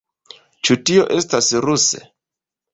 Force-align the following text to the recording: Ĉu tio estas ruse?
Ĉu 0.69 0.77
tio 0.91 1.05
estas 1.19 1.53
ruse? 1.69 2.05